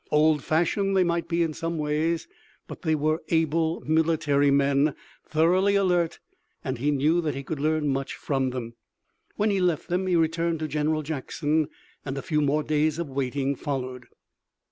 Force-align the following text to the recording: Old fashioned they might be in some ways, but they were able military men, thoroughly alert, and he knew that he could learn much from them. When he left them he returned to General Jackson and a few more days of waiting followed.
Old 0.09 0.43
fashioned 0.43 0.97
they 0.97 1.03
might 1.03 1.27
be 1.27 1.43
in 1.43 1.53
some 1.53 1.77
ways, 1.77 2.27
but 2.67 2.81
they 2.81 2.95
were 2.95 3.21
able 3.29 3.83
military 3.85 4.49
men, 4.49 4.95
thoroughly 5.27 5.75
alert, 5.75 6.17
and 6.63 6.79
he 6.79 6.89
knew 6.89 7.21
that 7.21 7.35
he 7.35 7.43
could 7.43 7.59
learn 7.59 7.87
much 7.87 8.15
from 8.15 8.49
them. 8.49 8.73
When 9.35 9.51
he 9.51 9.59
left 9.61 9.89
them 9.89 10.07
he 10.07 10.15
returned 10.15 10.57
to 10.61 10.67
General 10.67 11.03
Jackson 11.03 11.67
and 12.03 12.17
a 12.17 12.23
few 12.23 12.41
more 12.41 12.63
days 12.63 12.97
of 12.97 13.09
waiting 13.11 13.53
followed. 13.55 14.07